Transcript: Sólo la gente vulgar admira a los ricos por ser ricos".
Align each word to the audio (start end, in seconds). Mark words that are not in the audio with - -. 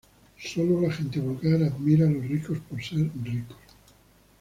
Sólo 0.41 0.81
la 0.81 0.91
gente 0.91 1.19
vulgar 1.19 1.61
admira 1.61 2.07
a 2.07 2.09
los 2.09 2.25
ricos 2.27 2.57
por 2.67 2.83
ser 2.83 3.07
ricos". 3.23 3.57